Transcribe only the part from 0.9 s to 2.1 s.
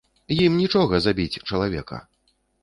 забіць чалавека!